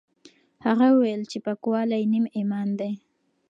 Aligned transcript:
هغه 0.65 0.87
وویل 0.95 1.21
چې 1.31 1.37
پاکوالی 1.45 2.03
نیم 2.11 2.25
ایمان 2.37 2.67
دی. 2.79 2.91